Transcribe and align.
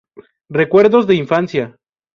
Recuerdos 0.49 1.05
de 1.05 1.13
Infancia. 1.13 1.77